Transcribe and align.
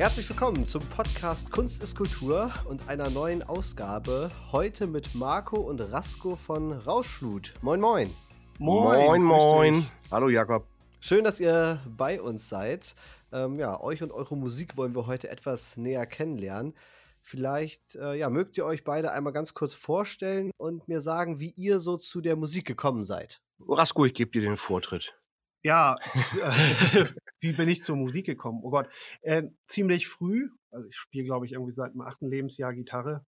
Herzlich 0.00 0.30
willkommen 0.30 0.66
zum 0.66 0.80
Podcast 0.88 1.50
Kunst 1.50 1.82
ist 1.82 1.94
Kultur 1.94 2.50
und 2.64 2.88
einer 2.88 3.10
neuen 3.10 3.42
Ausgabe. 3.42 4.30
Heute 4.50 4.86
mit 4.86 5.14
Marco 5.14 5.58
und 5.58 5.78
Rasko 5.78 6.36
von 6.36 6.72
Rauschflut. 6.72 7.52
Moin, 7.60 7.80
moin. 7.80 8.10
Moin, 8.58 9.22
moin. 9.22 9.22
moin. 9.22 9.90
Hallo, 10.10 10.30
Jakob. 10.30 10.66
Schön, 11.00 11.22
dass 11.22 11.38
ihr 11.38 11.82
bei 11.86 12.18
uns 12.18 12.48
seid. 12.48 12.94
Ähm, 13.30 13.58
ja, 13.58 13.78
euch 13.78 14.02
und 14.02 14.10
eure 14.10 14.38
Musik 14.38 14.78
wollen 14.78 14.94
wir 14.94 15.06
heute 15.06 15.28
etwas 15.28 15.76
näher 15.76 16.06
kennenlernen. 16.06 16.72
Vielleicht 17.20 17.94
äh, 17.96 18.14
ja, 18.14 18.30
mögt 18.30 18.56
ihr 18.56 18.64
euch 18.64 18.84
beide 18.84 19.12
einmal 19.12 19.34
ganz 19.34 19.52
kurz 19.52 19.74
vorstellen 19.74 20.50
und 20.56 20.88
mir 20.88 21.02
sagen, 21.02 21.40
wie 21.40 21.50
ihr 21.50 21.78
so 21.78 21.98
zu 21.98 22.22
der 22.22 22.36
Musik 22.36 22.66
gekommen 22.66 23.04
seid. 23.04 23.42
Rasko, 23.68 24.06
ich 24.06 24.14
gebe 24.14 24.30
dir 24.30 24.40
den 24.40 24.56
Vortritt. 24.56 25.14
Ja, 25.62 25.96
wie 27.40 27.52
bin 27.52 27.68
ich 27.68 27.82
zur 27.82 27.96
Musik 27.96 28.26
gekommen? 28.26 28.60
Oh 28.62 28.70
Gott, 28.70 28.88
äh, 29.22 29.44
ziemlich 29.66 30.08
früh. 30.08 30.50
Also 30.70 30.88
ich 30.88 30.96
spiele, 30.96 31.24
glaube 31.24 31.46
ich, 31.46 31.52
irgendwie 31.52 31.74
seit 31.74 31.94
dem 31.94 32.02
achten 32.02 32.28
Lebensjahr 32.28 32.74
Gitarre. 32.74 33.24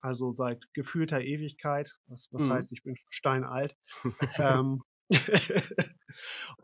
Also 0.00 0.32
seit 0.32 0.72
gefühlter 0.74 1.20
Ewigkeit. 1.20 1.98
Was, 2.06 2.28
was 2.32 2.44
mhm. 2.44 2.52
heißt, 2.52 2.72
ich 2.72 2.82
bin 2.82 2.96
steinalt. 3.08 3.76
ähm, 4.38 4.82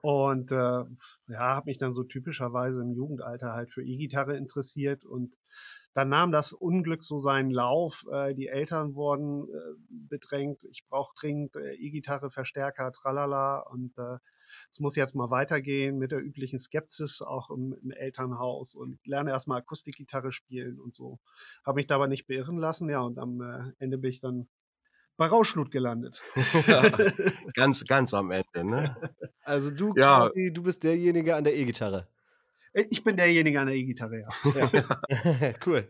und 0.02 0.52
äh, 0.52 0.54
ja, 0.54 0.84
habe 1.38 1.66
mich 1.66 1.78
dann 1.78 1.94
so 1.94 2.04
typischerweise 2.04 2.80
im 2.82 2.92
Jugendalter 2.92 3.52
halt 3.52 3.72
für 3.72 3.82
E-Gitarre 3.82 4.36
interessiert 4.36 5.06
und 5.06 5.34
dann 5.94 6.08
nahm 6.08 6.32
das 6.32 6.52
Unglück 6.52 7.04
so 7.04 7.20
seinen 7.20 7.50
Lauf. 7.50 8.04
Äh, 8.12 8.34
die 8.34 8.48
Eltern 8.48 8.94
wurden 8.94 9.44
äh, 9.44 9.74
bedrängt. 9.88 10.64
Ich 10.64 10.84
brauche 10.88 11.14
dringend 11.18 11.56
äh, 11.56 11.74
E-Gitarre, 11.74 12.30
Verstärker, 12.30 12.92
tralala. 12.92 13.60
Und 13.60 13.96
äh, 13.96 14.18
es 14.70 14.80
muss 14.80 14.96
jetzt 14.96 15.14
mal 15.14 15.30
weitergehen 15.30 15.98
mit 15.98 16.10
der 16.10 16.22
üblichen 16.22 16.58
Skepsis 16.58 17.22
auch 17.22 17.50
im, 17.50 17.74
im 17.82 17.90
Elternhaus 17.90 18.74
und 18.74 18.98
lerne 19.06 19.30
erstmal 19.30 19.58
Akustikgitarre 19.58 20.32
spielen 20.32 20.80
und 20.80 20.94
so. 20.94 21.18
Habe 21.64 21.76
mich 21.76 21.86
dabei 21.86 22.06
nicht 22.06 22.26
beirren 22.26 22.58
lassen, 22.58 22.88
ja, 22.88 23.00
und 23.00 23.18
am 23.18 23.40
äh, 23.40 23.72
Ende 23.78 23.98
bin 23.98 24.10
ich 24.10 24.20
dann 24.20 24.48
bei 25.16 25.26
Rauschlut 25.26 25.70
gelandet. 25.70 26.20
ja, 26.66 26.82
ganz, 27.54 27.84
ganz 27.84 28.14
am 28.14 28.30
Ende, 28.30 28.64
ne? 28.64 28.96
Also 29.46 29.70
du, 29.70 29.92
ja. 29.94 30.30
du 30.30 30.62
bist 30.62 30.82
derjenige 30.84 31.36
an 31.36 31.44
der 31.44 31.54
E-Gitarre. 31.54 32.08
Ich 32.72 33.04
bin 33.04 33.14
derjenige 33.14 33.60
an 33.60 33.66
der 33.66 33.76
E-Gitarre, 33.76 34.22
ja. 34.22 34.28
ja. 35.40 35.52
cool. 35.66 35.88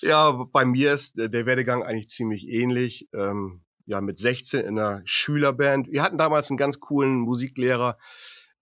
Ja, 0.00 0.30
bei 0.30 0.64
mir 0.64 0.94
ist 0.94 1.14
der 1.16 1.44
Werdegang 1.44 1.82
eigentlich 1.82 2.08
ziemlich 2.08 2.48
ähnlich. 2.48 3.08
Ähm, 3.12 3.62
ja, 3.86 4.00
mit 4.00 4.18
16 4.18 4.60
in 4.60 4.78
einer 4.78 5.02
Schülerband. 5.04 5.90
Wir 5.90 6.02
hatten 6.02 6.18
damals 6.18 6.50
einen 6.50 6.58
ganz 6.58 6.80
coolen 6.80 7.20
Musiklehrer. 7.20 7.96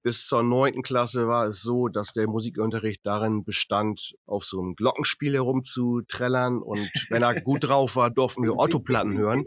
Bis 0.02 0.26
zur 0.26 0.42
neunten 0.42 0.82
Klasse 0.82 1.28
war 1.28 1.46
es 1.46 1.62
so, 1.62 1.88
dass 1.88 2.12
der 2.12 2.28
Musikunterricht 2.28 3.00
darin 3.04 3.42
bestand, 3.42 4.14
auf 4.26 4.44
so 4.44 4.60
einem 4.60 4.74
Glockenspiel 4.74 5.32
herumzutrellern. 5.32 6.60
Und 6.60 6.90
wenn 7.08 7.22
er 7.22 7.40
gut 7.40 7.64
drauf 7.64 7.96
war, 7.96 8.10
durften 8.10 8.42
wir 8.42 8.58
Otto-Platten 8.58 9.16
hören. 9.16 9.46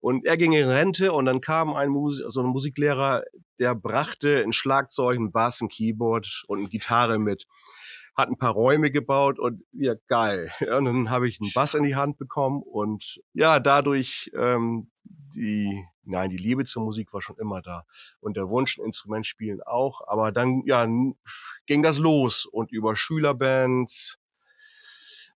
Und 0.00 0.26
er 0.26 0.36
ging 0.36 0.52
in 0.52 0.68
Rente 0.68 1.14
und 1.14 1.24
dann 1.24 1.40
kam 1.40 1.72
ein 1.72 1.88
Musik, 1.88 2.26
so 2.28 2.42
ein 2.42 2.48
Musiklehrer, 2.48 3.22
der 3.58 3.74
brachte 3.74 4.42
ein 4.42 4.52
Schlagzeug, 4.52 5.18
ein 5.18 5.32
Bass, 5.32 5.62
ein 5.62 5.70
Keyboard 5.70 6.44
und 6.46 6.58
eine 6.58 6.68
Gitarre 6.68 7.18
mit. 7.18 7.46
Hat 8.16 8.28
ein 8.28 8.38
paar 8.38 8.52
Räume 8.52 8.90
gebaut 8.90 9.38
und 9.38 9.62
ja, 9.72 9.94
geil. 10.08 10.50
Ja, 10.60 10.78
und 10.78 10.84
dann 10.84 11.10
habe 11.10 11.28
ich 11.28 11.40
einen 11.40 11.52
Bass 11.52 11.74
in 11.74 11.82
die 11.82 11.96
Hand 11.96 12.18
bekommen 12.18 12.62
und 12.62 13.20
ja, 13.32 13.60
dadurch 13.60 14.30
ähm, 14.36 14.90
die, 15.34 15.84
nein, 16.04 16.30
die 16.30 16.36
Liebe 16.36 16.64
zur 16.64 16.84
Musik 16.84 17.12
war 17.12 17.22
schon 17.22 17.38
immer 17.38 17.60
da. 17.60 17.84
Und 18.20 18.36
der 18.36 18.48
Wunsch, 18.48 18.78
ein 18.78 18.84
Instrument 18.86 19.26
spielen 19.26 19.60
auch. 19.62 20.00
Aber 20.06 20.32
dann, 20.32 20.62
ja, 20.66 20.86
ging 21.66 21.82
das 21.82 21.98
los 21.98 22.46
und 22.46 22.72
über 22.72 22.96
Schülerbands, 22.96 24.18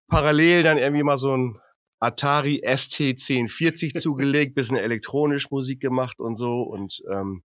parallel 0.07 0.63
dann 0.63 0.77
irgendwie 0.77 1.03
mal 1.03 1.17
so 1.17 1.35
ein 1.35 1.59
Atari 1.99 2.61
ST 2.65 3.01
1040 3.01 3.93
zugelegt, 3.95 4.55
bisschen 4.55 4.77
elektronisch 4.77 5.51
Musik 5.51 5.81
gemacht 5.81 6.19
und 6.19 6.35
so 6.37 6.61
und 6.61 7.01
ähm, 7.11 7.43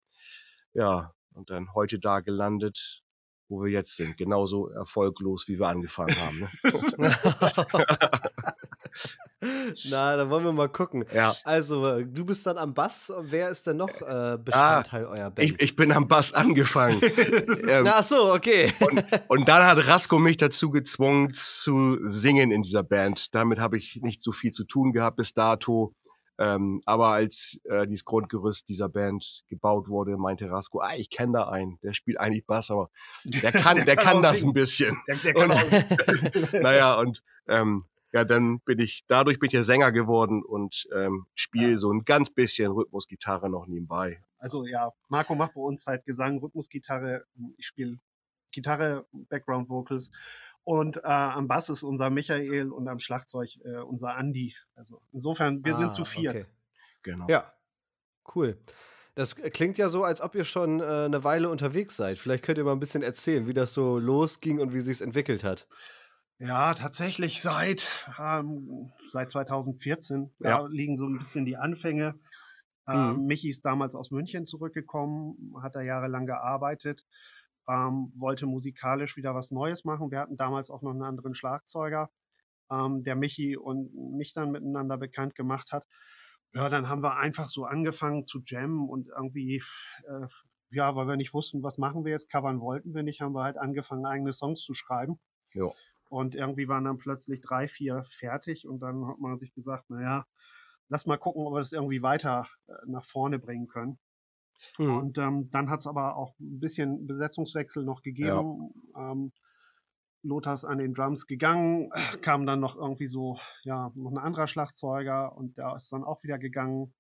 ja, 0.74 1.14
und 1.34 1.50
dann 1.50 1.74
heute 1.74 2.00
da 2.00 2.22
gelandet, 2.22 3.04
wo 3.50 3.64
wir 3.64 3.72
jetzt 3.72 3.96
sind. 3.96 4.18
Genauso 4.18 4.68
erfolglos, 4.70 5.48
wie 5.48 5.60
wir 5.60 5.68
angefangen 5.68 6.16
haben. 6.20 6.40
Ne? 6.98 7.16
Na, 9.92 10.16
da 10.16 10.30
wollen 10.30 10.44
wir 10.44 10.52
mal 10.52 10.70
gucken. 10.70 11.06
Ja. 11.14 11.36
Also, 11.44 12.02
du 12.02 12.26
bist 12.26 12.46
dann 12.46 12.58
am 12.58 12.74
Bass. 12.74 13.14
Wer 13.22 13.50
ist 13.50 13.68
denn 13.68 13.78
noch 13.78 14.02
äh, 14.02 14.38
Bestandteil 14.44 15.06
ah, 15.06 15.10
eurer 15.10 15.32
Band? 15.32 15.40
Ich, 15.40 15.62
ich, 15.62 15.76
bin 15.76 15.92
am 15.92 16.08
Bass 16.08 16.34
angefangen. 16.34 17.00
ähm, 17.68 17.86
Ach 17.88 18.04
so, 18.04 18.34
okay. 18.34 18.74
und, 18.80 19.04
und, 19.28 19.48
dann 19.48 19.64
hat 19.64 19.86
Rasko 19.86 20.18
mich 20.18 20.38
dazu 20.38 20.72
gezwungen 20.72 21.34
zu 21.36 22.00
singen 22.04 22.52
in 22.52 22.64
dieser 22.64 22.84
Band. 22.84 23.36
Damit 23.36 23.60
habe 23.60 23.78
ich 23.78 24.00
nicht 24.02 24.24
so 24.24 24.32
viel 24.32 24.52
zu 24.52 24.64
tun 24.64 24.92
gehabt 24.92 25.18
bis 25.18 25.34
dato. 25.34 25.94
Ähm, 26.40 26.82
aber 26.86 27.08
als 27.08 27.60
äh, 27.64 27.88
dieses 27.88 28.06
Grundgerüst 28.06 28.70
dieser 28.70 28.90
Band 28.90 29.44
gebaut 29.48 29.88
wurde, 29.88 30.18
meinte 30.18 30.50
Rasko, 30.50 30.80
ah, 30.80 30.94
ich 30.96 31.10
kenne 31.10 31.34
da 31.34 31.50
einen, 31.50 31.80
der 31.82 31.94
spielt 31.94 32.20
eigentlich 32.20 32.46
Bass, 32.46 32.70
aber 32.70 32.90
der 33.24 33.52
kann, 33.52 33.78
der, 33.78 33.86
der 33.86 33.96
kann, 33.96 34.14
kann 34.14 34.24
das 34.24 34.40
singen. 34.40 34.52
ein 34.52 34.54
bisschen. 34.54 34.98
Der, 35.08 35.16
der 35.16 35.34
kann 35.34 35.52
und, 35.52 36.54
naja, 36.62 37.00
und 37.00 37.24
ähm, 37.48 37.86
ja, 38.14 38.24
dann 38.24 38.60
bin 38.62 38.80
ich, 38.80 39.04
dadurch 39.08 39.40
bin 39.40 39.48
ich 39.48 39.54
ja 39.54 39.64
Sänger 39.64 39.92
geworden 39.92 40.44
und 40.44 40.88
ähm, 40.96 41.26
spiele 41.34 41.72
ja. 41.72 41.78
so 41.78 41.92
ein 41.92 42.06
ganz 42.06 42.30
bisschen 42.30 42.72
Rhythmusgitarre 42.72 43.50
noch 43.50 43.68
nebenbei. 43.68 44.22
Also 44.38 44.66
ja, 44.66 44.92
Marco 45.10 45.36
macht 45.36 45.56
bei 45.56 45.62
uns 45.62 45.88
halt 45.88 46.06
Gesang, 46.06 46.38
Rhythmusgitarre, 46.38 47.26
ich 47.58 47.66
spiele 47.66 48.00
Gitarre, 48.52 49.06
Background 49.12 49.70
Vocals 49.70 50.10
und 50.68 50.98
äh, 50.98 51.08
am 51.08 51.48
Bass 51.48 51.70
ist 51.70 51.84
unser 51.84 52.10
Michael 52.10 52.74
und 52.74 52.90
am 52.90 53.00
Schlagzeug 53.00 53.58
äh, 53.64 53.78
unser 53.78 54.18
Andy. 54.18 54.54
Also 54.76 55.02
insofern, 55.14 55.64
wir 55.64 55.72
ah, 55.72 55.78
sind 55.78 55.94
zu 55.94 56.04
vier. 56.04 56.32
Okay. 56.32 56.46
Genau. 57.04 57.26
Ja, 57.30 57.54
cool. 58.36 58.58
Das 59.16 59.38
klingt 59.38 59.78
ja 59.78 59.88
so, 59.88 60.04
als 60.04 60.20
ob 60.20 60.36
ihr 60.36 60.44
schon 60.44 60.82
äh, 60.82 60.84
eine 60.84 61.24
Weile 61.24 61.48
unterwegs 61.48 61.96
seid. 61.96 62.18
Vielleicht 62.18 62.44
könnt 62.44 62.58
ihr 62.58 62.66
mal 62.66 62.74
ein 62.74 62.82
bisschen 62.82 63.02
erzählen, 63.02 63.48
wie 63.48 63.54
das 63.54 63.74
so 63.74 63.98
losging 63.98 64.60
und 64.60 64.74
wie 64.74 64.82
sich 64.82 65.02
entwickelt 65.02 65.46
hat. 65.46 65.70
Ja, 66.38 66.74
tatsächlich 66.74 67.42
seit, 67.42 67.90
ähm, 68.20 68.92
seit 69.08 69.30
2014 69.32 70.34
ja. 70.40 70.58
da 70.58 70.68
liegen 70.68 70.98
so 70.98 71.06
ein 71.06 71.18
bisschen 71.18 71.46
die 71.46 71.56
Anfänge. 71.56 72.20
Ähm, 72.90 73.22
mhm. 73.22 73.26
Michi 73.26 73.50
ist 73.50 73.64
damals 73.64 73.96
aus 73.96 74.12
München 74.12 74.46
zurückgekommen, 74.46 75.56
hat 75.62 75.76
da 75.76 75.82
jahrelang 75.82 76.26
gearbeitet, 76.26 77.06
ähm, 77.68 78.12
wollte 78.16 78.46
musikalisch 78.46 79.18
wieder 79.18 79.36
was 79.36 79.52
Neues 79.52 79.84
machen. 79.86 80.12
Wir 80.12 80.20
hatten 80.20 80.38
damals 80.38 80.70
auch 80.70 80.82
noch 80.82 80.92
einen 80.92 81.04
anderen 81.04 81.36
Schlagzeuger, 81.36 82.10
ähm, 82.72 83.04
der 83.04 83.16
Michi 83.16 83.58
und 83.58 83.94
mich 83.94 84.34
dann 84.34 84.52
miteinander 84.52 84.98
bekannt 84.98 85.36
gemacht 85.36 85.72
hat. 85.72 85.86
Ja, 86.54 86.70
dann 86.70 86.88
haben 86.90 87.04
wir 87.04 87.18
einfach 87.18 87.50
so 87.50 87.66
angefangen 87.66 88.26
zu 88.26 88.42
jammen 88.46 88.88
und 88.90 89.10
irgendwie, 89.10 89.64
äh, 90.08 90.28
ja, 90.70 90.96
weil 90.96 91.08
wir 91.08 91.18
nicht 91.18 91.34
wussten, 91.34 91.62
was 91.62 91.78
machen 91.78 92.06
wir 92.06 92.12
jetzt, 92.12 92.30
covern 92.30 92.62
wollten 92.62 92.94
wir 92.94 93.04
nicht, 93.04 93.22
haben 93.22 93.34
wir 93.34 93.44
halt 93.44 93.58
angefangen, 93.58 94.06
eigene 94.06 94.34
Songs 94.34 94.62
zu 94.62 94.74
schreiben. 94.74 95.20
Ja. 95.54 95.70
Und 96.10 96.36
irgendwie 96.36 96.70
waren 96.70 96.86
dann 96.86 96.98
plötzlich 96.98 97.42
drei, 97.42 97.68
vier 97.68 98.04
fertig 98.06 98.66
und 98.66 98.80
dann 98.80 99.06
hat 99.08 99.20
man 99.20 99.38
sich 99.38 99.54
gesagt, 99.54 99.90
naja, 99.90 100.26
lass 100.88 101.06
mal 101.06 101.18
gucken, 101.18 101.46
ob 101.46 101.54
wir 101.54 101.60
das 101.60 101.74
irgendwie 101.74 102.02
weiter 102.02 102.48
äh, 102.68 102.74
nach 102.86 103.04
vorne 103.04 103.40
bringen 103.40 103.68
können. 103.68 104.00
Hm. 104.78 104.98
Und 104.98 105.18
ähm, 105.18 105.50
dann 105.52 105.70
hat 105.70 105.80
es 105.80 105.88
aber 105.88 106.16
auch 106.16 106.34
ein 106.40 106.60
bisschen 106.60 107.08
Besetzungswechsel 107.08 107.84
noch 107.84 108.02
gegeben. 108.02 108.74
Ja. 108.94 109.12
Ähm, 109.12 109.32
Lothar 110.24 110.56
ist 110.56 110.66
an 110.66 110.80
den 110.80 110.94
Drums 110.94 111.28
gegangen, 111.28 111.90
kam 112.22 112.46
dann 112.46 112.60
noch 112.60 112.76
irgendwie 112.76 113.08
so, 113.08 113.40
ja, 113.64 113.92
noch 113.96 114.12
ein 114.12 114.18
anderer 114.18 114.48
Schlagzeuger 114.48 115.36
und 115.36 115.58
der 115.58 115.76
ist 115.76 115.92
dann 115.94 116.04
auch 116.04 116.24
wieder 116.24 116.38
gegangen, 116.38 116.94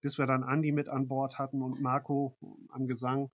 bis 0.00 0.18
wir 0.18 0.26
dann 0.26 0.42
Andy 0.42 0.72
mit 0.72 0.88
an 0.88 1.06
Bord 1.06 1.38
hatten 1.38 1.62
und 1.62 1.80
Marco 1.80 2.36
am 2.70 2.86
Gesang 2.86 3.30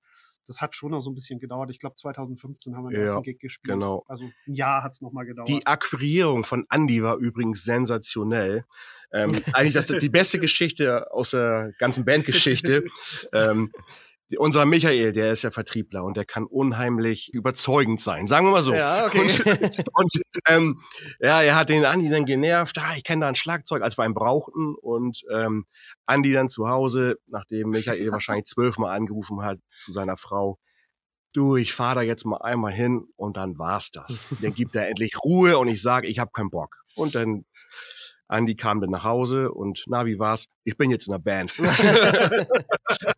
das 0.49 0.63
hat 0.63 0.75
schon 0.75 0.93
noch 0.93 1.03
so 1.03 1.11
ein 1.11 1.15
bisschen 1.15 1.39
gedauert. 1.39 1.71
Ich 1.71 1.79
glaube, 1.79 1.95
2015 1.95 2.75
haben 2.75 2.85
wir 2.85 2.91
den 2.91 3.01
ja, 3.01 3.07
ersten 3.07 3.23
Gig 3.23 3.39
gespielt. 3.39 3.75
Genau. 3.75 4.03
Also 4.09 4.25
ein 4.25 4.55
Jahr 4.55 4.83
hat 4.83 4.93
es 4.93 5.03
nochmal 5.03 5.27
gedauert. 5.27 5.49
Die 5.49 5.67
Akquirierung 5.67 6.45
von 6.45 6.67
Andy 6.71 7.03
war 7.03 7.19
übrigens 7.19 7.65
sensationell. 7.65 8.65
Ähm, 9.13 9.41
eigentlich 9.53 9.75
das 9.75 9.87
die 9.87 10.09
beste 10.09 10.39
Geschichte 10.41 11.13
aus 11.13 11.31
der 11.31 11.73
ganzen 11.79 12.07
Bandgeschichte. 12.07 12.85
ähm, 13.33 13.71
unser 14.37 14.67
Michael, 14.67 15.13
der 15.13 15.33
ist 15.33 15.43
ja 15.43 15.51
Vertriebler 15.51 16.05
und 16.05 16.17
der 16.17 16.27
kann 16.27 16.45
unheimlich 16.45 17.33
überzeugend 17.33 18.01
sein, 18.01 18.27
sagen 18.27 18.47
wir 18.47 18.53
mal 18.53 18.63
so. 18.63 18.75
Ja, 18.75 19.07
okay. 19.07 19.23
Und, 19.23 19.89
und 19.93 20.13
ähm, 20.47 20.81
ja, 21.21 21.41
er 21.41 21.57
hat 21.57 21.71
den 21.71 21.85
Andi 21.85 22.11
dann 22.11 22.27
genervt, 22.27 22.77
ah, 22.79 22.95
ich 22.97 23.05
kenne 23.05 23.23
da 23.23 23.29
ein 23.29 23.35
Schlagzeug, 23.35 23.83
als 23.83 23.97
wir 23.97 24.05
einen 24.05 24.15
brauchten 24.15 24.75
und 24.75 25.23
ähm, 25.33 25.65
Andi 26.05 26.33
dann 26.33 26.51
zu 26.51 26.69
Hause, 26.69 27.17
nachdem 27.27 27.71
Michael 27.71 28.13
wahrscheinlich 28.13 28.45
zwölfmal 28.47 28.95
angerufen 28.95 29.43
hat 29.43 29.59
zu 29.81 29.93
seiner 29.93 30.17
Frau, 30.19 30.59
du, 31.33 31.57
ich 31.57 31.73
fahre 31.73 31.97
da 31.97 32.03
jetzt 32.03 32.27
mal 32.27 32.43
einmal 32.43 32.73
hin 32.73 33.07
und 33.17 33.37
dann 33.37 33.59
war's 33.59 33.91
das. 33.91 34.27
Dann 34.43 34.55
gibt 34.55 34.75
er 34.75 34.89
endlich 34.89 35.13
Ruhe 35.25 35.59
und 35.59 35.69
ich 35.69 35.81
sage, 35.81 36.07
ich 36.07 36.19
habe 36.19 36.33
keinen 36.33 36.51
Bock. 36.51 36.77
Und 36.95 37.15
dann 37.15 37.45
Andi 38.27 38.57
kam 38.57 38.81
dann 38.81 38.91
nach 38.91 39.05
Hause 39.05 39.53
und 39.53 39.85
na, 39.87 40.05
wie 40.05 40.19
war's? 40.19 40.47
Ich 40.65 40.77
bin 40.77 40.91
jetzt 40.91 41.07
in 41.09 41.13
der 41.13 41.19
Band. 41.19 41.55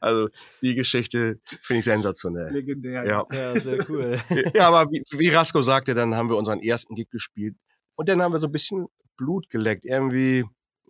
Also 0.00 0.28
die 0.62 0.74
Geschichte 0.74 1.40
finde 1.62 1.78
ich 1.80 1.84
sensationell. 1.84 2.52
Legendär. 2.52 3.06
Ja, 3.06 3.26
ja 3.32 3.54
sehr 3.54 3.78
cool. 3.88 4.18
ja, 4.54 4.68
aber 4.68 4.90
wie, 4.90 5.02
wie 5.18 5.28
Rasko 5.28 5.62
sagte, 5.62 5.94
dann 5.94 6.14
haben 6.14 6.28
wir 6.28 6.36
unseren 6.36 6.60
ersten 6.60 6.94
Gig 6.94 7.10
gespielt 7.10 7.56
und 7.96 8.08
dann 8.08 8.22
haben 8.22 8.32
wir 8.32 8.40
so 8.40 8.46
ein 8.46 8.52
bisschen 8.52 8.86
Blut 9.16 9.50
geleckt. 9.50 9.84
Irgendwie, 9.84 10.44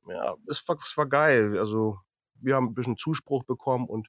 ja, 0.09 0.35
es 0.49 0.67
war, 0.69 0.77
es 0.77 0.97
war 0.97 1.07
geil. 1.07 1.59
Also 1.59 1.99
wir 2.41 2.55
haben 2.55 2.69
ein 2.69 2.75
bisschen 2.75 2.97
Zuspruch 2.97 3.45
bekommen 3.45 3.87
und 3.87 4.09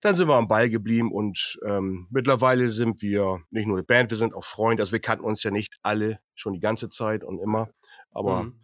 dann 0.00 0.16
sind 0.16 0.28
wir 0.28 0.34
am 0.34 0.48
Ball 0.48 0.70
geblieben 0.70 1.12
und 1.12 1.58
ähm, 1.64 2.06
mittlerweile 2.10 2.70
sind 2.70 3.02
wir 3.02 3.42
nicht 3.50 3.66
nur 3.66 3.76
eine 3.76 3.84
Band, 3.84 4.10
wir 4.10 4.16
sind 4.16 4.34
auch 4.34 4.44
Freunde. 4.44 4.82
Also 4.82 4.92
wir 4.92 5.00
kannten 5.00 5.24
uns 5.24 5.42
ja 5.42 5.50
nicht 5.50 5.76
alle 5.82 6.20
schon 6.34 6.54
die 6.54 6.60
ganze 6.60 6.88
Zeit 6.88 7.22
und 7.22 7.38
immer, 7.38 7.68
aber 8.10 8.44
mhm. 8.44 8.60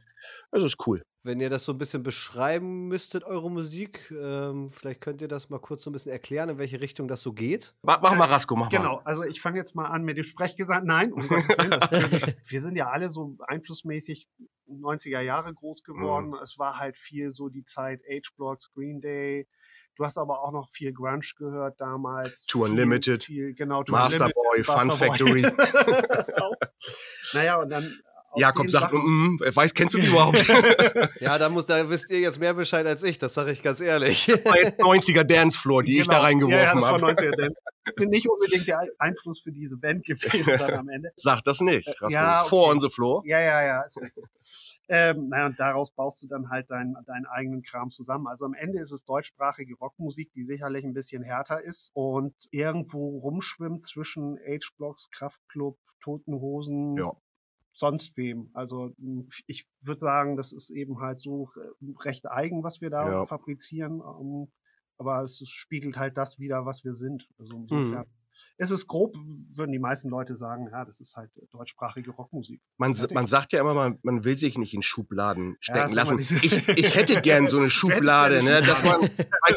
es 0.51 0.65
ist 0.65 0.87
cool. 0.87 1.03
Wenn 1.27 1.41
ihr 1.41 1.51
das 1.51 1.65
so 1.65 1.73
ein 1.73 1.79
bisschen 1.79 2.05
beschreiben 2.05 2.87
müsstet, 2.87 3.25
eure 3.25 3.51
Musik, 3.51 4.13
ähm, 4.13 4.69
vielleicht 4.69 5.01
könnt 5.01 5.21
ihr 5.21 5.27
das 5.27 5.51
mal 5.51 5.59
kurz 5.59 5.83
so 5.83 5.91
ein 5.91 5.93
bisschen 5.93 6.13
erklären, 6.13 6.49
in 6.51 6.59
welche 6.59 6.81
Richtung 6.81 7.09
das 7.09 7.21
so 7.21 7.33
geht. 7.33 7.75
Mach, 7.83 8.01
mach 8.01 8.15
mal, 8.15 8.27
Rasko, 8.27 8.55
mach 8.55 8.69
genau, 8.69 8.83
mal. 8.83 8.89
Genau, 8.91 9.03
also 9.05 9.25
ich 9.25 9.41
fange 9.41 9.59
jetzt 9.59 9.75
mal 9.75 9.87
an 9.87 10.05
mit 10.05 10.17
dem 10.17 10.25
Sprechgesang. 10.25 10.87
Nein, 10.87 11.13
um 11.13 11.29
wir 11.29 12.63
sind 12.63 12.77
ja 12.77 12.91
alle 12.91 13.11
so 13.11 13.37
einflussmäßig 13.49 14.29
90er 14.69 15.21
Jahre 15.21 15.53
groß 15.53 15.83
geworden. 15.83 16.29
Mhm. 16.29 16.39
Es 16.45 16.59
war 16.59 16.79
halt 16.79 16.97
viel 16.97 17.35
so 17.35 17.49
die 17.49 17.65
Zeit 17.65 18.03
H-Blocks, 18.09 18.71
Green 18.73 19.01
Day, 19.01 19.49
Du 19.97 20.05
hast 20.05 20.19
aber 20.19 20.43
auch 20.43 20.53
noch 20.53 20.69
viel 20.71 20.93
Grunge 20.93 21.27
gehört 21.39 21.81
damals. 21.81 22.45
To 22.47 22.65
Unlimited. 22.65 23.25
Viel, 23.25 23.55
genau, 23.55 23.83
to 23.83 23.93
Master 23.93 24.29
Boy, 24.29 24.63
Fun 24.63 24.91
Factory. 24.91 25.43
naja, 27.33 27.57
und 27.63 27.71
dann 27.71 27.99
Jakob 28.37 28.71
sagt, 28.71 28.93
mm, 28.93 28.99
mm, 28.99 29.41
weiß, 29.41 29.75
kennst 29.75 29.95
du 29.95 29.99
die 29.99 30.09
überhaupt? 30.09 30.47
ja, 31.21 31.39
da, 31.39 31.49
muss, 31.49 31.67
da 31.67 31.89
wisst 31.89 32.11
ihr 32.11 32.21
jetzt 32.21 32.39
mehr 32.39 32.55
Bescheid 32.55 32.87
als 32.87 33.03
ich, 33.03 33.19
das 33.19 33.35
sage 33.35 33.53
ich 33.53 33.63
ganz 33.63 33.81
ehrlich. 33.81 34.27
Das 34.27 34.45
war 34.45 34.57
jetzt 34.57 34.81
90er 34.81 35.25
Dancefloor, 35.25 35.83
die 35.83 35.93
genau. 35.93 36.03
ich 36.03 36.09
da 36.09 36.15
genau. 36.15 36.25
reingeworfen 36.25 36.81
ja, 36.81 36.87
ja, 36.87 36.87
habe. 36.87 37.07
90er 37.13 37.37
Dance. 37.37 37.61
Nicht 37.99 38.29
unbedingt 38.29 38.67
der 38.67 38.83
Einfluss 38.99 39.41
für 39.41 39.53
diese 39.53 39.77
Band 39.77 40.05
gewesen 40.05 40.45
dann 40.59 40.75
am 40.75 40.89
Ende. 40.89 41.13
Sag 41.17 41.43
das 41.45 41.61
nicht. 41.61 41.87
Äh, 41.87 41.95
ja, 42.09 42.41
okay. 42.41 42.49
Vor 42.49 42.71
on 42.71 42.81
the 42.81 42.91
floor. 42.91 43.23
Ja, 43.25 43.41
ja, 43.41 43.65
ja. 43.65 43.85
ähm, 44.89 45.29
naja, 45.29 45.47
und 45.47 45.61
daraus 45.61 45.93
baust 45.93 46.23
du 46.23 46.27
dann 46.27 46.51
halt 46.51 46.71
deinen, 46.71 46.97
deinen 47.07 47.27
eigenen 47.27 47.63
Kram 47.63 47.91
zusammen. 47.91 48.27
Also 48.27 48.45
am 48.45 48.55
Ende 48.55 48.81
ist 48.81 48.91
es 48.91 49.05
deutschsprachige 49.05 49.77
Rockmusik, 49.77 50.33
die 50.33 50.45
sicherlich 50.45 50.85
ein 50.85 50.95
bisschen 50.95 51.23
härter 51.23 51.63
ist 51.63 51.91
und 51.95 52.35
irgendwo 52.51 53.19
rumschwimmt 53.19 53.85
zwischen 53.85 54.37
H-Blocks, 54.39 55.09
Kraftklub, 55.13 55.79
Toten 56.01 56.35
Hosen, 56.35 56.97
ja 56.97 57.13
sonst 57.77 58.17
wem. 58.17 58.51
Also 58.55 58.93
hm, 58.99 59.29
ich 59.47 59.69
würde 59.81 60.01
sagen, 60.01 60.37
das 60.37 60.53
ist 60.53 60.71
eben 60.71 61.01
halt 61.01 61.21
so 61.21 61.51
recht 62.05 62.27
eigen, 62.27 62.63
was 62.63 62.81
wir 62.81 62.91
da 62.91 63.11
ja. 63.11 63.25
fabrizieren. 63.27 64.01
Ähm, 64.01 64.49
aber 64.99 65.23
es 65.23 65.43
spiegelt 65.47 65.99
halt 65.99 66.17
das 66.17 66.39
wieder, 66.39 66.65
was 66.65 66.85
wir 66.85 66.95
sind. 66.95 67.29
Also 67.39 67.57
insofern. 67.57 68.07
Mhm 68.07 68.26
es 68.59 68.71
ist 68.71 68.87
grob, 68.87 69.15
würden 69.55 69.73
die 69.73 69.79
meisten 69.79 70.09
Leute 70.09 70.37
sagen, 70.37 70.69
ja, 70.71 70.85
das 70.85 71.01
ist 71.01 71.17
halt 71.17 71.31
deutschsprachige 71.51 72.11
Rockmusik. 72.11 72.61
Man, 72.79 72.97
man 73.13 73.27
sagt 73.27 73.53
ja 73.53 73.61
immer, 73.61 73.75
man, 73.75 73.99
man 74.03 74.25
will 74.25 74.39
sich 74.39 74.57
nicht 74.59 74.75
in 74.75 74.83
Schubladen 74.83 75.57
stecken 75.61 75.91
ja, 75.91 75.95
lassen. 75.95 76.19
Ich, 76.19 76.69
ich 76.69 76.95
hätte 76.95 77.21
gern 77.21 77.49
so 77.49 77.59
eine 77.59 77.71
Schublade, 77.77 78.43
ne, 78.43 78.63
dass 78.63 78.83
man, 78.85 79.09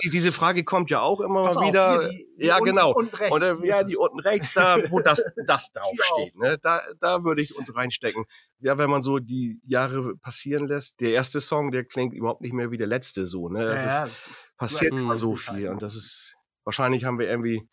diese 0.04 0.32
Frage 0.32 0.64
kommt 0.64 0.90
ja 0.90 1.02
auch 1.02 1.22
immer 1.22 1.54
mal 1.54 1.68
wieder. 1.68 2.10
Die, 2.10 2.28
die 2.40 2.46
ja, 2.46 2.56
unten, 2.56 2.66
genau. 2.66 2.94
Unten 2.94 3.16
rechts, 3.16 3.36
Oder 3.36 3.66
ja, 3.66 3.84
die 3.84 3.98
unten 3.98 4.20
rechts 4.20 4.54
da, 4.54 4.78
wo 4.90 5.00
das, 5.00 5.24
das 5.46 5.70
draufsteht, 5.74 6.36
ne, 6.36 6.58
da, 6.62 6.82
da 7.00 7.24
würde 7.24 7.42
ich 7.42 7.56
uns 7.56 7.74
reinstecken. 7.74 8.26
Ja, 8.60 8.78
wenn 8.78 8.90
man 8.90 9.04
so 9.04 9.20
die 9.20 9.62
Jahre 9.66 10.18
passieren 10.18 10.68
lässt, 10.68 11.00
der 11.00 11.12
erste 11.12 11.40
Song, 11.40 11.72
der 11.72 11.86
klingt 11.86 12.14
überhaupt 12.14 12.42
nicht 12.42 12.54
mehr 12.54 12.72
wie 12.72 12.78
der 12.78 12.88
letzte 12.88 13.26
so, 13.26 13.50
ne, 13.50 13.66
das, 13.66 13.86
ja, 13.86 14.06
ist, 14.06 14.14
das 14.14 14.38
ist, 14.38 14.58
passiert 14.58 14.94
immer 14.94 15.18
so 15.18 15.36
viel 15.36 15.70
und 15.70 15.82
das 15.82 15.96
ist, 15.96 16.36
wahrscheinlich 16.64 17.06
haben 17.06 17.20
wir 17.20 17.30
irgendwie 17.30 17.68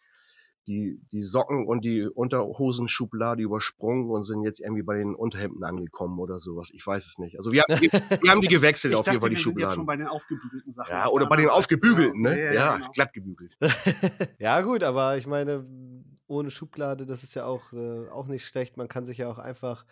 die, 0.66 1.00
die 1.12 1.22
Socken 1.22 1.66
und 1.66 1.84
die 1.84 2.06
Unterhosenschublade 2.06 3.42
übersprungen 3.42 4.10
und 4.10 4.24
sind 4.24 4.42
jetzt 4.42 4.60
irgendwie 4.60 4.82
bei 4.82 4.96
den 4.96 5.14
Unterhemden 5.14 5.62
angekommen 5.64 6.18
oder 6.18 6.40
sowas. 6.40 6.70
Ich 6.72 6.86
weiß 6.86 7.06
es 7.06 7.18
nicht. 7.18 7.38
Also 7.38 7.52
wir 7.52 7.62
haben 7.62 7.80
die, 7.80 7.92
wir 8.22 8.30
haben 8.30 8.40
die 8.40 8.48
gewechselt 8.48 8.92
ich 8.92 8.98
auf 8.98 9.06
jeden 9.06 9.20
Fall, 9.20 9.30
die 9.30 9.36
wir 9.36 9.40
Schubladen. 9.42 9.60
Sind 9.60 9.68
jetzt 9.70 9.76
schon 9.76 9.86
bei 9.86 9.96
den 9.96 10.08
aufgebügelten 10.08 10.72
Sachen. 10.72 10.90
Ja, 10.90 11.08
oder 11.08 11.26
bei 11.26 11.36
den 11.36 11.48
aufgebügelten, 11.48 12.20
ne? 12.20 12.38
Ja, 12.38 12.52
ja, 12.52 12.76
genau. 12.76 12.90
glatt 12.90 13.12
gebügelt. 13.12 13.56
ja, 14.38 14.60
gut, 14.62 14.82
aber 14.82 15.16
ich 15.16 15.26
meine, 15.26 15.64
ohne 16.26 16.50
Schublade, 16.50 17.06
das 17.06 17.22
ist 17.22 17.34
ja 17.34 17.44
auch, 17.44 17.72
äh, 17.72 18.08
auch 18.08 18.26
nicht 18.26 18.46
schlecht. 18.46 18.76
Man 18.76 18.88
kann 18.88 19.04
sich 19.04 19.18
ja 19.18 19.28
auch 19.28 19.38
einfach 19.38 19.86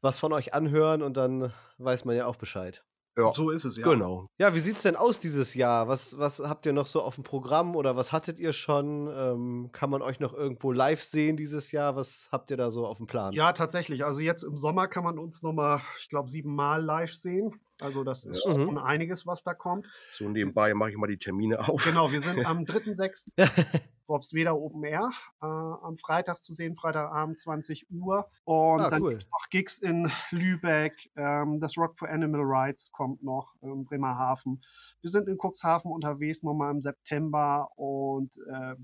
was 0.00 0.18
von 0.18 0.32
euch 0.32 0.54
anhören 0.54 1.02
und 1.02 1.16
dann 1.16 1.52
weiß 1.78 2.04
man 2.04 2.16
ja 2.16 2.26
auch 2.26 2.36
Bescheid. 2.36 2.84
Ja, 3.16 3.32
so 3.34 3.50
ist 3.50 3.64
es, 3.64 3.76
ja. 3.76 3.84
Genau. 3.84 4.26
Ja, 4.38 4.54
wie 4.54 4.60
sieht 4.60 4.76
es 4.76 4.82
denn 4.82 4.96
aus 4.96 5.20
dieses 5.20 5.54
Jahr? 5.54 5.86
Was, 5.86 6.18
was 6.18 6.40
habt 6.40 6.64
ihr 6.64 6.72
noch 6.72 6.86
so 6.86 7.02
auf 7.02 7.16
dem 7.16 7.24
Programm 7.24 7.76
oder 7.76 7.94
was 7.94 8.12
hattet 8.12 8.38
ihr 8.38 8.54
schon? 8.54 9.08
Ähm, 9.14 9.68
kann 9.72 9.90
man 9.90 10.00
euch 10.00 10.18
noch 10.18 10.32
irgendwo 10.32 10.72
live 10.72 11.02
sehen 11.02 11.36
dieses 11.36 11.72
Jahr? 11.72 11.94
Was 11.94 12.28
habt 12.32 12.50
ihr 12.50 12.56
da 12.56 12.70
so 12.70 12.86
auf 12.86 12.96
dem 12.96 13.06
Plan? 13.06 13.34
Ja, 13.34 13.52
tatsächlich. 13.52 14.04
Also 14.04 14.20
jetzt 14.20 14.44
im 14.44 14.56
Sommer 14.56 14.88
kann 14.88 15.04
man 15.04 15.18
uns 15.18 15.42
nochmal, 15.42 15.82
ich 16.00 16.08
glaube, 16.08 16.30
siebenmal 16.30 16.82
live 16.82 17.14
sehen. 17.14 17.60
Also 17.80 18.02
das 18.02 18.24
ist 18.24 18.44
ja. 18.46 18.54
schon 18.54 18.78
einiges, 18.78 19.26
was 19.26 19.42
da 19.42 19.54
kommt. 19.54 19.86
So 20.12 20.28
nebenbei 20.28 20.72
mache 20.72 20.90
ich 20.90 20.96
mal 20.96 21.06
die 21.06 21.18
Termine 21.18 21.68
auf. 21.68 21.84
Genau, 21.84 22.10
wir 22.12 22.20
sind 22.20 22.44
am 22.46 22.60
3.6. 22.64 23.26
Bobsweder 24.12 24.58
Open 24.58 24.84
Air 24.84 25.10
äh, 25.40 25.46
am 25.46 25.96
Freitag 25.96 26.42
zu 26.42 26.52
sehen, 26.52 26.76
Freitagabend 26.76 27.38
20 27.38 27.90
Uhr. 27.90 28.28
Und 28.44 28.82
ah, 28.82 28.90
dann 28.90 29.00
cool. 29.00 29.12
gibt 29.12 29.22
es 29.22 29.30
noch 29.30 29.48
Gigs 29.48 29.78
in 29.78 30.12
Lübeck. 30.30 31.10
Ähm, 31.16 31.60
das 31.60 31.78
Rock 31.78 31.96
for 31.96 32.10
Animal 32.10 32.42
Rights 32.44 32.92
kommt 32.92 33.22
noch 33.22 33.54
in 33.62 33.86
Bremerhaven. 33.86 34.62
Wir 35.00 35.08
sind 35.08 35.28
in 35.28 35.38
Cuxhaven 35.38 35.90
unterwegs 35.90 36.42
nochmal 36.42 36.72
im 36.72 36.82
September 36.82 37.70
und 37.76 38.36
äh, 38.36 38.74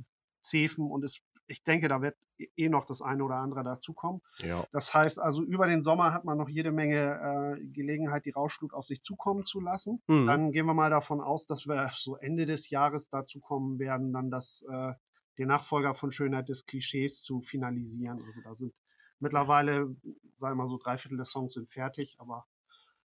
Zefen 0.41 0.91
und 0.91 1.05
es 1.05 1.21
ich 1.49 1.65
denke, 1.65 1.89
da 1.89 2.03
wird 2.03 2.17
eh 2.57 2.69
noch 2.69 2.85
das 2.85 3.01
eine 3.01 3.25
oder 3.25 3.37
andere 3.37 3.65
dazukommen. 3.65 4.21
Ja. 4.39 4.65
Das 4.71 4.93
heißt 4.93 5.19
also, 5.19 5.43
über 5.43 5.67
den 5.67 5.83
Sommer 5.83 6.13
hat 6.13 6.25
man 6.25 6.37
noch 6.37 6.49
jede 6.49 6.73
Menge 6.73 7.57
äh, 7.59 7.65
Gelegenheit, 7.73 8.27
die 8.27 8.31
Rauschflut 8.31 8.75
auf 8.75 8.87
sich 8.87 9.01
zukommen 9.01 9.47
zu 9.47 9.61
lassen. 9.61 10.03
Mhm. 10.07 10.27
Dann 10.27 10.53
gehen 10.53 10.67
wir 10.67 10.75
mal 10.75 10.91
davon 10.91 11.21
aus, 11.21 11.47
dass 11.47 11.67
wir 11.67 11.91
so 11.97 12.17
Ende 12.17 12.45
des 12.45 12.69
Jahres 12.69 13.09
dazu 13.09 13.41
kommen 13.41 13.79
werden, 13.79 14.13
dann 14.13 14.31
das, 14.31 14.63
äh, 14.71 14.93
den 15.39 15.49
Nachfolger 15.49 15.95
von 15.95 16.11
Schönheit 16.11 16.49
des 16.49 16.67
Klischees 16.67 17.23
zu 17.23 17.41
finalisieren. 17.41 18.19
Also 18.19 18.41
da 18.43 18.55
sind 18.55 18.75
mittlerweile, 19.21 19.97
sagen 20.37 20.57
wir 20.59 20.65
mal 20.65 20.69
so, 20.69 20.79
drei 20.79 20.99
Viertel 20.99 21.17
der 21.17 21.27
Songs 21.27 21.55
sind 21.55 21.69
fertig, 21.69 22.17
aber 22.19 22.47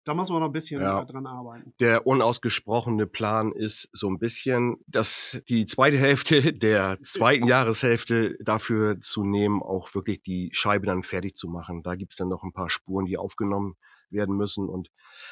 da 0.05 0.15
muss 0.15 0.31
man 0.31 0.41
noch 0.41 0.49
ein 0.49 0.53
bisschen 0.53 0.81
ja. 0.81 1.05
dran 1.05 1.27
arbeiten. 1.27 1.75
Der 1.79 2.07
unausgesprochene 2.07 3.07
Plan 3.07 3.53
ist 3.53 3.89
so 3.93 4.09
ein 4.09 4.19
bisschen, 4.19 4.79
dass 4.87 5.41
die 5.49 5.67
zweite 5.67 5.97
Hälfte 5.97 6.53
der 6.59 6.99
zweiten 7.03 7.47
Jahreshälfte 7.47 8.37
dafür 8.41 9.01
zu 9.01 9.25
nehmen, 9.25 9.63
auch 9.63 9.95
wirklich 9.95 10.23
die 10.23 10.51
Scheibe 10.53 10.87
dann 10.87 11.05
fertig 11.05 11.37
zu 11.37 11.49
machen. 11.49 11.83
Da 11.83 11.95
gibt's 11.95 12.17
dann 12.17 12.29
noch 12.29 12.43
ein 12.43 12.53
paar 12.53 12.69
Spuren, 12.69 13.07
die 13.07 13.17
aufgenommen 13.17 13.77
werden 14.11 14.37
müssen. 14.37 14.69
Und 14.69 14.91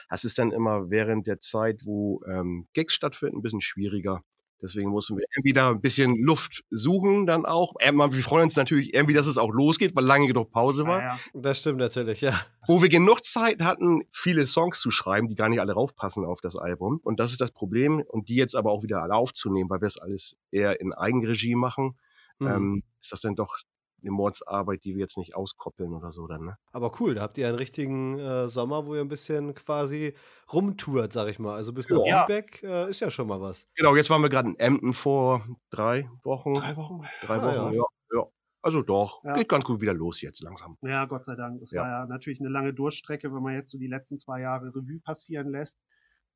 das 0.09 0.25
ist 0.25 0.38
dann 0.38 0.53
immer 0.53 0.88
während 0.88 1.26
der 1.26 1.41
Zeit, 1.41 1.81
wo 1.85 2.23
ähm, 2.26 2.69
Gigs 2.73 2.95
stattfinden, 2.95 3.38
ein 3.38 3.43
bisschen 3.43 3.61
schwieriger. 3.61 4.23
Deswegen 4.62 4.90
mussten 4.90 5.17
wir 5.17 5.25
irgendwie 5.35 5.52
da 5.52 5.71
ein 5.71 5.81
bisschen 5.81 6.23
Luft 6.23 6.64
suchen 6.71 7.26
dann 7.26 7.47
auch. 7.47 7.75
Wir 7.81 8.23
freuen 8.23 8.45
uns 8.45 8.57
natürlich 8.57 8.93
irgendwie, 8.95 9.14
dass 9.14 9.26
es 9.26 9.38
auch 9.38 9.50
losgeht, 9.50 9.97
weil 9.97 10.05
lange 10.05 10.26
genug 10.26 10.50
Pause 10.50 10.87
war. 10.87 11.00
Ja, 11.00 11.09
ja. 11.09 11.19
Das 11.33 11.61
stimmt 11.61 11.79
natürlich, 11.79 12.21
ja. 12.21 12.38
Wo 12.67 12.83
wir 12.83 12.88
genug 12.88 13.25
Zeit 13.25 13.61
hatten, 13.61 14.02
viele 14.12 14.47
Songs 14.47 14.81
zu 14.81 14.90
schreiben, 14.90 15.29
die 15.29 15.35
gar 15.35 15.49
nicht 15.49 15.61
alle 15.61 15.73
raufpassen 15.73 16.25
auf 16.25 16.40
das 16.40 16.57
Album. 16.57 17.00
Und 17.02 17.19
das 17.21 17.33
ist 17.33 17.40
das 17.40 17.52
Problem. 17.52 18.02
Und 18.07 18.29
die 18.29 18.37
jetzt 18.37 18.55
aber 18.55 18.71
auch 18.71 18.83
wieder 18.83 19.02
alle 19.02 19.14
aufzunehmen, 19.14 19.71
weil 19.71 19.81
wir 19.81 19.87
es 19.87 19.99
alles 19.99 20.37
eher 20.50 20.81
in 20.81 20.93
Eigenregie 20.93 21.55
machen, 21.55 21.97
mhm. 22.38 22.47
ähm, 22.47 22.83
ist 23.00 23.12
das 23.12 23.21
dann 23.23 23.37
doch 23.37 23.59
eine 24.02 24.11
Mordsarbeit, 24.11 24.85
die 24.85 24.95
wir 24.95 25.00
jetzt 25.00 25.19
nicht 25.19 25.35
auskoppeln 25.35 25.92
oder 25.92 26.12
so 26.12 26.26
dann. 26.26 26.45
Ne? 26.45 26.57
Aber 26.73 26.92
cool, 27.00 27.14
da 27.14 27.23
habt 27.23 27.38
ihr 27.38 27.49
einen 27.49 27.57
richtigen 27.57 28.19
äh, 28.19 28.49
Sommer, 28.49 28.87
wo 28.87 28.95
ihr 28.95 29.00
ein 29.00 29.09
bisschen 29.09 29.54
quasi 29.54 30.14
rumtourt, 30.52 31.12
sag 31.12 31.28
ich 31.28 31.38
mal. 31.38 31.54
Also 31.54 31.73
bis 31.73 31.88
nach 31.88 32.04
ja. 32.04 32.23
Lübeck 32.23 32.62
äh, 32.62 32.90
ist 32.90 33.00
ja 33.00 33.11
schon 33.11 33.28
mal 33.28 33.40
was. 33.40 33.66
Genau, 33.76 33.97
jetzt 33.97 34.11
waren 34.11 34.23
wir 34.23 34.28
gerade 34.28 34.50
in 34.50 34.59
Emden 34.59 34.92
vor 34.92 35.42
drei 35.71 36.09
Wochen. 36.23 36.54
Drei 36.54 36.76
Wochen? 36.76 37.02
Drei 37.23 37.37
ah, 37.37 37.45
Wochen, 37.45 37.75
ja. 37.75 37.80
ja. 37.80 37.85
ja. 38.14 38.26
Also 38.62 38.83
doch, 38.83 39.25
ja. 39.25 39.33
geht 39.33 39.49
ganz 39.49 39.64
gut 39.64 39.80
wieder 39.80 39.95
los 39.95 40.21
jetzt 40.21 40.42
langsam. 40.42 40.76
Ja, 40.83 41.07
Gott 41.07 41.25
sei 41.25 41.35
Dank. 41.35 41.61
Das 41.61 41.73
war 41.73 41.88
ja 41.88 42.07
natürlich 42.07 42.40
eine 42.40 42.50
lange 42.50 42.75
Durchstrecke, 42.75 43.33
wenn 43.33 43.42
man 43.42 43.54
jetzt 43.54 43.71
so 43.71 43.78
die 43.78 43.87
letzten 43.87 44.19
zwei 44.19 44.40
Jahre 44.40 44.66
Revue 44.69 45.00
passieren 45.02 45.50
lässt. 45.50 45.78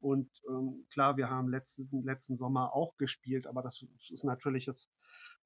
Und 0.04 0.28
ähm, 0.50 0.84
klar, 0.92 1.16
wir 1.16 1.30
haben 1.30 1.49
letzten, 1.49 2.04
letzten 2.04 2.37
Sommer 2.37 2.75
auch 2.75 2.99
gespielt, 2.99 3.46
aber 3.46 3.62
das 3.62 3.87
ist 4.11 4.23
natürlich, 4.23 4.66
das 4.66 4.90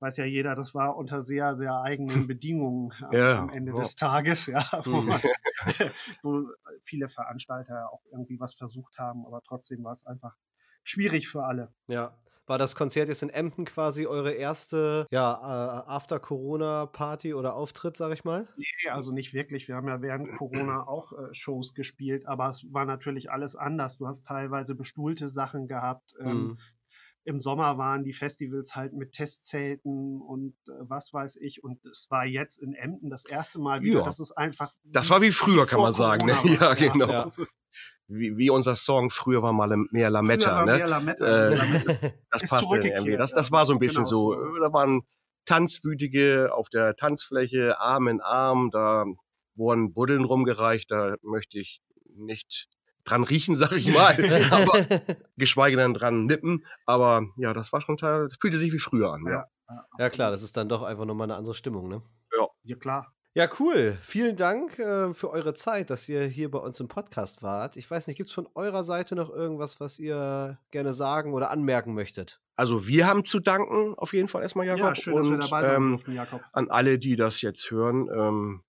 weiß 0.01 0.17
ja 0.17 0.25
jeder, 0.25 0.57
das 0.57 0.75
war 0.75 0.97
unter 0.97 1.23
sehr, 1.23 1.57
sehr 1.57 1.81
eigenen 1.81 2.27
Bedingungen 2.27 2.93
ja, 3.13 3.39
am 3.39 3.51
Ende 3.51 3.71
ja. 3.71 3.79
des 3.79 3.95
Tages, 3.95 4.47
ja, 4.47 4.65
wo, 4.85 5.01
mhm. 5.01 5.07
man, 5.11 5.21
wo, 6.25 6.45
viele 6.83 7.09
Veranstalter 7.09 7.93
auch 7.93 8.03
irgendwie 8.11 8.41
was 8.41 8.55
versucht 8.55 8.99
haben, 8.99 9.25
aber 9.27 9.43
trotzdem 9.43 9.85
war 9.85 9.93
es 9.93 10.05
einfach 10.05 10.35
schwierig 10.83 11.29
für 11.29 11.45
alle. 11.45 11.73
Ja. 11.87 12.19
War 12.49 12.59
das 12.59 12.75
Konzert 12.75 13.09
jetzt 13.09 13.23
in 13.23 13.31
Emden 13.31 13.65
quasi 13.65 14.07
eure 14.07 14.33
erste 14.33 15.07
ja, 15.11 15.35
äh, 15.35 15.91
After-Corona-Party 15.91 17.35
oder 17.35 17.55
Auftritt, 17.55 17.97
sag 17.97 18.13
ich 18.13 18.25
mal? 18.25 18.49
Nee, 18.57 18.91
also 18.91 19.13
nicht 19.13 19.35
wirklich. 19.35 19.69
Wir 19.69 19.77
haben 19.77 19.89
ja 19.89 20.01
während 20.01 20.37
Corona 20.39 20.87
auch 20.87 21.13
äh, 21.13 21.33
Shows 21.33 21.75
gespielt, 21.75 22.27
aber 22.27 22.49
es 22.49 22.65
war 22.73 22.87
natürlich 22.87 23.31
alles 23.31 23.55
anders. 23.55 23.99
Du 23.99 24.07
hast 24.07 24.27
teilweise 24.27 24.75
bestuhlte 24.75 25.29
Sachen 25.29 25.69
gehabt. 25.69 26.15
Ähm, 26.21 26.29
mhm 26.29 26.59
im 27.29 27.41
Sommer 27.41 27.77
waren 27.77 28.05
die 28.05 28.15
Festivals 28.15 28.75
halt 28.75 28.95
mit 28.95 29.13
Testzelten 29.13 30.23
und 30.23 30.55
äh, 30.67 30.73
was 30.81 31.13
weiß 31.13 31.37
ich. 31.37 31.63
Und 31.63 31.85
es 31.85 32.07
war 32.11 32.25
jetzt 32.25 32.59
in 32.59 32.73
Emden 32.73 33.11
das 33.11 33.27
erste 33.27 33.59
Mal 33.59 33.83
wieder. 33.83 33.99
Ja. 33.99 34.05
Das 34.05 34.19
ist 34.19 34.33
einfach. 34.33 34.71
Das 34.85 35.11
war 35.11 35.21
wie 35.21 35.31
früher, 35.31 35.67
kann 35.67 35.81
man 35.81 35.93
sagen. 35.93 36.27
Ne? 36.27 36.35
Ja, 36.59 36.73
genau. 36.73 37.09
Ja. 37.09 37.31
Wie, 38.09 38.39
wie, 38.39 38.49
unser 38.49 38.75
Song 38.75 39.11
früher 39.11 39.43
war 39.43 39.53
mal 39.53 39.69
mehr 39.91 40.09
Lametta. 40.09 40.65
Ne? 40.65 40.79
Mehr 40.79 40.87
Lametta, 40.87 41.51
äh, 41.53 42.13
das 42.31 42.43
passte 42.49 42.79
irgendwie. 42.79 43.17
Das, 43.17 43.33
das 43.33 43.53
war 43.53 43.67
so 43.67 43.75
ein 43.75 43.79
bisschen 43.79 44.05
genau 44.05 44.09
so. 44.09 44.33
so. 44.33 44.59
Da 44.61 44.73
waren 44.73 45.03
Tanzwütige 45.45 46.51
auf 46.55 46.71
der 46.71 46.97
Tanzfläche, 46.97 47.79
Arm 47.79 48.09
in 48.09 48.21
Arm. 48.23 48.71
Da 48.71 49.05
wurden 49.57 49.93
Buddeln 49.93 50.25
rumgereicht. 50.25 50.91
Da 50.91 51.17
möchte 51.23 51.59
ich 51.59 51.83
nicht 52.15 52.69
dran 53.05 53.25
riechen, 53.25 53.55
sag 53.57 53.73
ich 53.73 53.93
mal, 53.93 54.17
aber 54.51 54.87
geschweige 55.37 55.77
denn 55.77 55.95
dran 55.95 56.25
nippen. 56.25 56.65
Aber 56.87 57.27
ja, 57.37 57.53
das 57.53 57.73
war 57.73 57.83
schon 57.83 57.99
Teil, 57.99 58.29
fühlte 58.41 58.59
sich 58.59 58.73
wie 58.73 58.79
früher 58.79 59.13
an. 59.13 59.25
Ja, 59.27 59.45
ja. 59.69 59.87
ja 59.99 60.11
klar, 60.11 60.31
das 60.31 60.43
ist 60.43 60.57
dann 60.57 60.69
doch 60.69 60.83
einfach 60.83 61.05
nochmal 61.05 61.27
eine 61.27 61.37
andere 61.37 61.55
Stimmung, 61.55 61.89
ne? 61.89 62.03
Ja. 62.37 62.47
Ja, 62.65 62.77
klar. 62.77 63.15
Ja, 63.35 63.49
cool. 63.61 63.97
Vielen 64.01 64.37
Dank 64.37 64.79
äh, 64.79 65.13
für 65.15 65.31
eure 65.31 65.55
Zeit, 65.55 65.91
dass 65.91 66.09
ihr 66.09 66.25
hier 66.25 66.51
bei 66.51 66.59
uns 66.59 66.81
im 66.81 66.89
Podcast 66.89 67.43
wart. 67.43 67.77
Ich 67.77 67.89
weiß 67.91 68.07
nicht, 68.07 68.17
gibt 68.17 68.31
es 68.31 68.35
von 68.35 68.49
eurer 68.55 68.85
Seite 68.85 69.15
noch 69.15 69.31
irgendwas, 69.31 69.81
was 69.81 69.99
ihr 69.99 70.59
gerne 70.71 70.95
sagen 70.95 71.35
oder 71.35 71.51
anmerken 71.51 71.95
möchtet? 71.95 72.41
Also 72.57 72.89
wir 72.89 73.07
haben 73.07 73.25
zu 73.25 73.39
danken, 73.39 73.95
auf 73.97 74.13
jeden 74.13 74.27
Fall 74.27 74.43
erstmal, 74.43 74.67
Jakob. 74.67 74.85
Ja, 74.85 74.95
schön, 74.97 75.15
und, 75.15 75.23
dass 75.23 75.31
wir 75.31 75.39
dabei 75.39 75.63
sein 75.63 75.77
ähm, 75.77 75.91
durften, 75.91 76.13
Jakob. 76.13 76.41
An 76.53 76.69
alle, 76.71 76.99
die 76.99 77.15
das 77.15 77.41
jetzt 77.43 77.71
hören. 77.71 78.09
Ähm, 78.13 78.63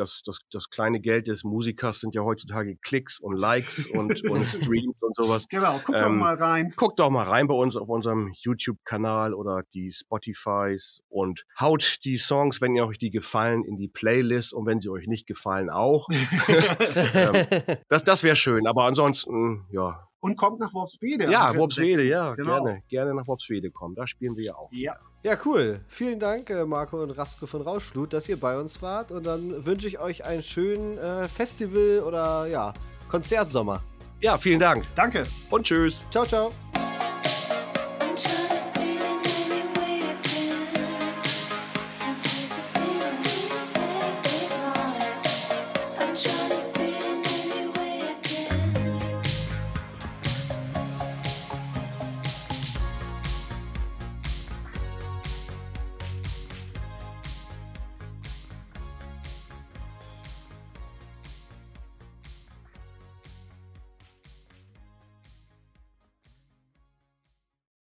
das, 0.00 0.22
das, 0.24 0.38
das 0.50 0.70
kleine 0.70 1.00
Geld 1.00 1.28
des 1.28 1.44
Musikers 1.44 2.00
sind 2.00 2.14
ja 2.14 2.22
heutzutage 2.22 2.76
Klicks 2.76 3.20
und 3.20 3.36
Likes 3.36 3.86
und, 3.86 4.24
und 4.30 4.44
Streams 4.46 5.02
und 5.02 5.14
sowas. 5.14 5.46
Genau, 5.48 5.74
guckt 5.74 5.96
ähm, 5.96 6.02
doch 6.02 6.10
mal 6.10 6.34
rein. 6.34 6.72
Guckt 6.76 6.98
doch 6.98 7.10
mal 7.10 7.28
rein 7.28 7.46
bei 7.46 7.54
uns 7.54 7.76
auf 7.76 7.88
unserem 7.88 8.32
YouTube-Kanal 8.32 9.34
oder 9.34 9.62
die 9.74 9.92
Spotifys 9.92 11.02
und 11.08 11.44
haut 11.60 11.98
die 12.04 12.16
Songs, 12.16 12.60
wenn 12.60 12.74
ihr 12.74 12.86
euch 12.86 12.98
die 12.98 13.10
gefallen, 13.10 13.64
in 13.64 13.76
die 13.76 13.88
Playlist 13.88 14.54
und 14.54 14.66
wenn 14.66 14.80
sie 14.80 14.88
euch 14.88 15.06
nicht 15.06 15.26
gefallen, 15.26 15.70
auch. 15.70 16.08
ähm, 17.14 17.46
das 17.88 18.04
das 18.04 18.22
wäre 18.22 18.36
schön, 18.36 18.66
aber 18.66 18.84
ansonsten, 18.84 19.66
ja, 19.70 20.09
und 20.20 20.36
kommt 20.36 20.60
nach 20.60 20.72
Worpswede. 20.72 21.30
Ja, 21.30 21.56
Worpswede, 21.56 22.02
ja, 22.04 22.34
genau. 22.34 22.62
gerne, 22.62 22.82
gerne 22.88 23.14
nach 23.14 23.26
Worpswede 23.26 23.70
kommen. 23.70 23.94
Da 23.94 24.06
spielen 24.06 24.36
wir 24.36 24.44
ja 24.44 24.54
auch. 24.54 24.68
Ja. 24.72 24.96
Ja, 25.22 25.36
cool. 25.44 25.80
Vielen 25.86 26.18
Dank, 26.18 26.48
äh, 26.48 26.64
Marco 26.64 27.02
und 27.02 27.10
Rastko 27.10 27.46
von 27.46 27.60
Rauschflut, 27.60 28.14
dass 28.14 28.26
ihr 28.28 28.40
bei 28.40 28.58
uns 28.58 28.80
wart. 28.80 29.12
Und 29.12 29.26
dann 29.26 29.66
wünsche 29.66 29.86
ich 29.86 29.98
euch 29.98 30.24
einen 30.24 30.42
schönen 30.42 30.96
äh, 30.96 31.28
Festival- 31.28 32.00
oder 32.00 32.46
ja, 32.46 32.72
Konzertsommer. 33.10 33.82
Ja, 34.22 34.38
vielen 34.38 34.60
Dank. 34.60 34.86
Danke. 34.96 35.24
Und 35.50 35.64
tschüss. 35.64 36.06
Ciao, 36.10 36.24
ciao. 36.24 36.50